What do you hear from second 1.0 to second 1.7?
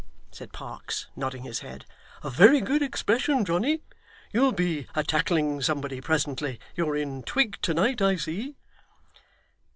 nodding his